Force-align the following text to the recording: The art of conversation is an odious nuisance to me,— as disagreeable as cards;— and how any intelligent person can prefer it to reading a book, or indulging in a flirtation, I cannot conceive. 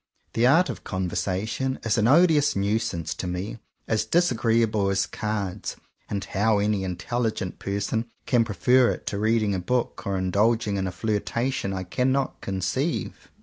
The 0.33 0.47
art 0.47 0.67
of 0.71 0.83
conversation 0.83 1.77
is 1.83 1.95
an 1.99 2.07
odious 2.07 2.55
nuisance 2.55 3.13
to 3.13 3.27
me,— 3.27 3.59
as 3.87 4.03
disagreeable 4.03 4.89
as 4.89 5.05
cards;— 5.05 5.75
and 6.09 6.23
how 6.25 6.57
any 6.57 6.83
intelligent 6.83 7.59
person 7.59 8.09
can 8.25 8.43
prefer 8.43 8.89
it 8.89 9.05
to 9.05 9.19
reading 9.19 9.53
a 9.53 9.59
book, 9.59 10.01
or 10.07 10.17
indulging 10.17 10.77
in 10.77 10.87
a 10.87 10.91
flirtation, 10.91 11.71
I 11.71 11.83
cannot 11.83 12.41
conceive. 12.41 13.29